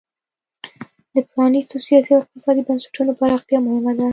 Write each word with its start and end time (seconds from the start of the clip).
د 1.13 1.15
پرانیستو 1.31 1.77
سیاسي 1.87 2.11
او 2.13 2.21
اقتصادي 2.23 2.61
بنسټونو 2.67 3.11
پراختیا 3.19 3.57
مهمه 3.67 3.91
ده. 3.99 4.07